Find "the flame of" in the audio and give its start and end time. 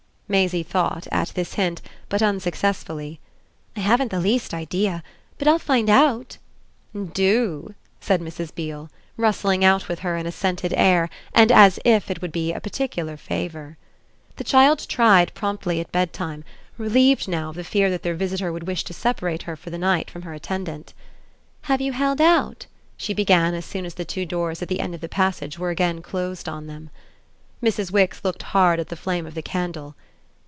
28.87-29.33